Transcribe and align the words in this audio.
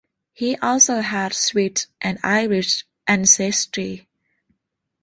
He 0.33 0.55
also 0.57 1.01
has 1.01 1.37
Swiss 1.37 1.85
and 2.01 2.17
Irish 2.23 2.85
ancestry. 3.05 4.07